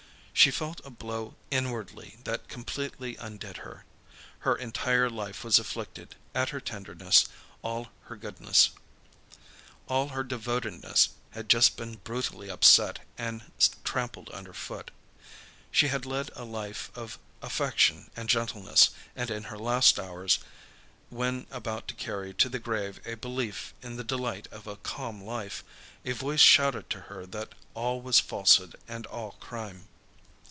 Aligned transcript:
She 0.33 0.49
felt 0.49 0.81
a 0.83 0.89
blow 0.89 1.35
inwardly 1.51 2.17
that 2.23 2.47
completely 2.47 3.15
undid 3.17 3.57
her. 3.57 3.85
Her 4.39 4.55
entire 4.55 5.07
life 5.07 5.43
was 5.43 5.59
afflicted: 5.59 6.15
all 6.33 6.45
her 6.45 6.59
tenderness, 6.59 7.27
all 7.61 7.89
her 8.05 8.15
goodness, 8.15 8.71
all 9.87 10.07
her 10.07 10.23
devotedness 10.23 11.09
had 11.31 11.47
just 11.47 11.77
been 11.77 11.97
brutally 12.03 12.49
upset 12.49 13.05
and 13.19 13.43
trampled 13.83 14.31
under 14.33 14.51
foot. 14.51 14.89
She 15.69 15.89
had 15.89 16.07
led 16.07 16.31
a 16.35 16.43
life 16.43 16.89
of 16.95 17.19
affection 17.43 18.09
and 18.15 18.27
gentleness, 18.27 18.89
and 19.15 19.29
in 19.29 19.43
her 19.43 19.59
last 19.59 19.99
hours, 19.99 20.39
when 21.11 21.45
about 21.51 21.87
to 21.89 21.93
carry 21.93 22.33
to 22.35 22.49
the 22.49 22.57
grave 22.57 22.99
a 23.05 23.13
belief 23.13 23.75
in 23.83 23.95
the 23.95 24.03
delight 24.03 24.47
of 24.49 24.65
a 24.65 24.77
calm 24.77 25.21
life, 25.21 25.63
a 26.03 26.13
voice 26.13 26.39
shouted 26.39 26.89
to 26.89 27.01
her 27.01 27.27
that 27.27 27.53
all 27.75 28.01
was 28.01 28.19
falsehood 28.19 28.75
and 28.87 29.05
all 29.05 29.33
crime. 29.33 29.87